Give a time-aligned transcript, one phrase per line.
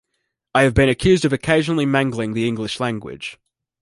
[0.55, 3.37] I have been accused of occasionally mangling the English language.